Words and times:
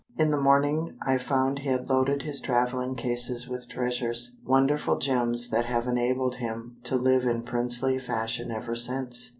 In 0.17 0.31
the 0.31 0.41
morning 0.41 0.97
I 1.05 1.19
found 1.19 1.59
he 1.59 1.69
had 1.69 1.87
loaded 1.87 2.23
his 2.23 2.41
traveling 2.41 2.95
cases 2.95 3.47
with 3.47 3.69
treasures 3.69 4.35
wonderful 4.43 4.97
gems 4.97 5.51
that 5.51 5.65
have 5.65 5.85
enabled 5.85 6.37
him 6.37 6.77
to 6.85 6.95
live 6.95 7.23
in 7.23 7.43
princely 7.43 7.99
fashion 7.99 8.49
ever 8.49 8.75
since." 8.75 9.29